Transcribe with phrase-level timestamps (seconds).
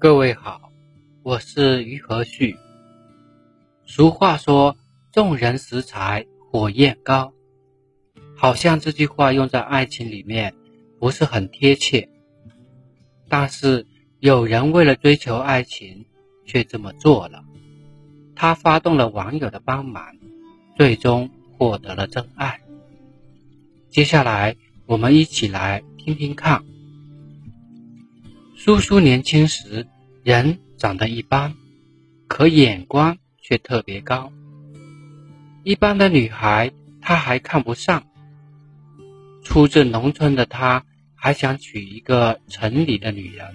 [0.00, 0.70] 各位好，
[1.24, 2.56] 我是于和旭。
[3.84, 4.76] 俗话说
[5.10, 7.32] “众人拾柴火焰高”，
[8.38, 10.54] 好像这句话用在爱情里面
[11.00, 12.08] 不是很贴切。
[13.28, 13.88] 但是
[14.20, 16.06] 有人为了追求爱情，
[16.46, 17.42] 却这么做了。
[18.36, 20.16] 他发动了网友的帮忙，
[20.76, 21.28] 最终
[21.58, 22.60] 获得了真爱。
[23.90, 24.54] 接下来，
[24.86, 26.62] 我们一起来听听看。
[28.60, 29.86] 叔叔年轻时
[30.24, 31.54] 人长得一般，
[32.26, 34.32] 可眼光却特别高。
[35.62, 38.02] 一般的女孩他还看不上。
[39.44, 40.84] 出自农村的他，
[41.14, 43.46] 还想娶一个城里的女人。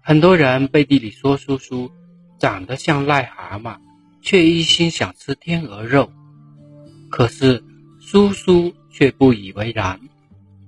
[0.00, 1.90] 很多人背地里说叔叔
[2.38, 3.76] 长得像癞蛤蟆，
[4.22, 6.12] 却一心想吃天鹅肉。
[7.10, 7.64] 可是
[7.98, 9.98] 叔叔却不以为然，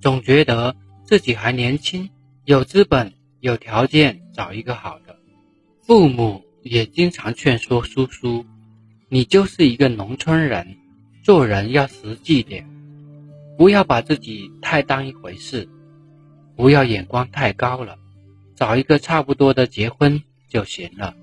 [0.01, 2.09] 总觉得自己还年轻。
[2.43, 5.15] 有资本、有条件找一个好的，
[5.83, 8.43] 父母也经常劝说叔叔
[9.09, 10.75] ：“你就是一个农村人，
[11.23, 12.67] 做人要实际点，
[13.59, 15.69] 不要把自己太当一回事，
[16.55, 17.99] 不要眼光太高了，
[18.55, 21.15] 找一个差不多的结婚就行了。”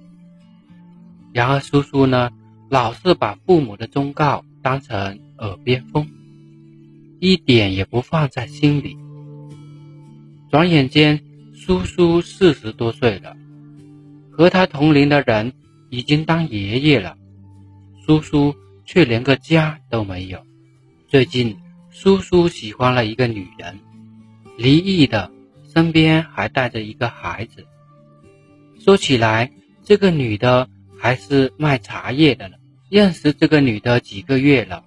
[1.34, 2.30] 然而叔叔呢，
[2.70, 6.08] 老是把父母的忠告当成耳边风，
[7.18, 8.96] 一点也不放在心里。
[10.50, 11.20] 转眼间，
[11.52, 13.36] 叔叔四十多岁了，
[14.30, 15.52] 和他同龄的人
[15.90, 17.18] 已经当爷爷了，
[18.06, 18.54] 叔叔
[18.86, 20.42] 却连个家都没有。
[21.06, 21.58] 最近，
[21.90, 23.78] 叔叔喜欢了一个女人，
[24.56, 25.30] 离异的，
[25.74, 27.66] 身边还带着一个孩子。
[28.80, 29.52] 说起来，
[29.84, 32.56] 这个女的还是卖茶叶的呢。
[32.88, 34.82] 认识这个女的几个月了，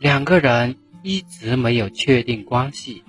[0.00, 3.04] 两个人一直没有确定关系。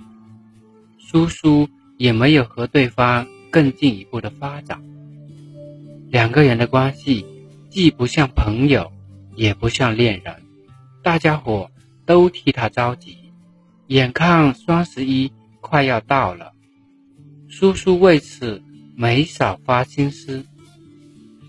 [1.00, 1.68] 叔叔。
[1.96, 4.82] 也没有和对方更进一步的发展，
[6.10, 7.24] 两个人的关系
[7.70, 8.92] 既不像朋友，
[9.34, 10.42] 也不像恋人，
[11.02, 11.70] 大家伙
[12.04, 13.16] 都替他着急。
[13.86, 16.52] 眼看双十一快要到了，
[17.48, 18.62] 叔叔为此
[18.96, 20.44] 没少花心思，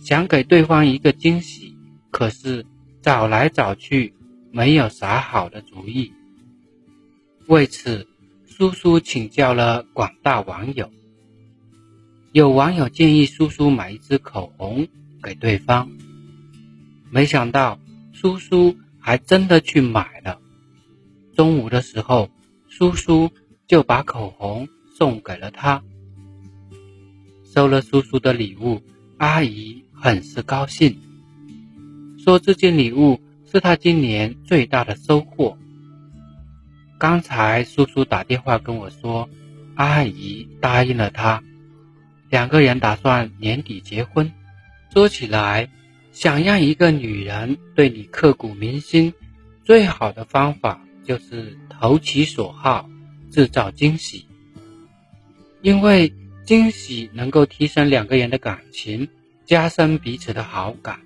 [0.01, 1.75] 想给对方一个惊喜，
[2.11, 2.65] 可是
[3.01, 4.13] 找来找去
[4.51, 6.13] 没有啥好的主意，
[7.47, 8.07] 为此。
[8.57, 10.91] 叔叔请教了广大网友，
[12.31, 14.87] 有网友建议叔叔买一支口红
[15.21, 15.91] 给对方，
[17.11, 17.79] 没想到
[18.13, 20.39] 叔叔还真的去买了。
[21.35, 22.31] 中午的时候，
[22.67, 23.29] 叔叔
[23.67, 25.83] 就把口红送给了他。
[27.53, 28.81] 收了叔叔的礼物，
[29.17, 30.97] 阿姨很是高兴，
[32.17, 35.59] 说这件礼物是他今年最大的收获。
[36.99, 39.29] 刚才叔叔打电话跟我说，
[39.75, 41.43] 阿姨答应了他，
[42.27, 44.33] 两个人打算年底结婚。
[44.91, 45.69] 说起来，
[46.11, 49.13] 想让一个女人对你刻骨铭心，
[49.63, 52.89] 最好的方法就是投其所好，
[53.29, 54.25] 制造惊喜。
[55.61, 56.11] 因为
[56.45, 59.07] 惊喜能够提升两个人的感情，
[59.45, 60.99] 加深彼此的好感，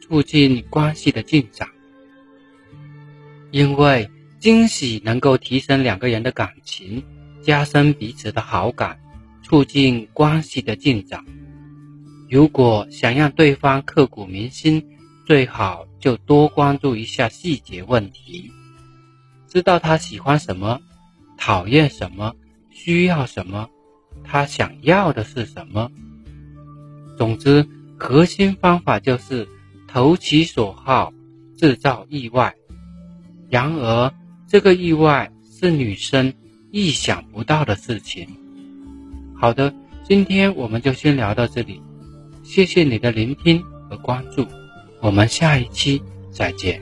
[0.00, 1.68] 促进关系的进展。
[3.50, 4.08] 因为。
[4.44, 7.02] 惊喜能够提升两个人的感情，
[7.40, 9.00] 加深彼此的好感，
[9.42, 11.24] 促进关系的进展。
[12.28, 14.86] 如果想让对方刻骨铭心，
[15.24, 18.52] 最好就多关注一下细节问题，
[19.48, 20.78] 知道他喜欢什么，
[21.38, 22.34] 讨厌什么，
[22.68, 23.70] 需要什么，
[24.24, 25.90] 他想要的是什么。
[27.16, 27.66] 总之，
[27.96, 29.48] 核心方法就是
[29.88, 31.10] 投其所好，
[31.56, 32.54] 制造意外。
[33.48, 34.12] 然而，
[34.54, 36.32] 这个意外是女生
[36.70, 38.28] 意想不到的事情。
[39.34, 41.82] 好的，今天我们就先聊到这里，
[42.44, 43.60] 谢谢你的聆听
[43.90, 44.46] 和关注，
[45.00, 46.00] 我们下一期
[46.30, 46.80] 再见。